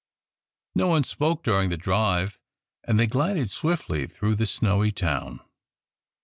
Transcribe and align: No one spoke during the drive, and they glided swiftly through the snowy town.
No 0.73 0.87
one 0.87 1.03
spoke 1.03 1.43
during 1.43 1.69
the 1.69 1.77
drive, 1.77 2.39
and 2.85 2.99
they 2.99 3.05
glided 3.05 3.51
swiftly 3.51 4.07
through 4.07 4.33
the 4.33 4.47
snowy 4.47 4.91
town. 4.91 5.41